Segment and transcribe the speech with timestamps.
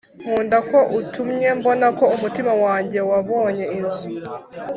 [0.21, 4.07] nkunda ko utumye mbona ko umutima wanjye wabonye inzu.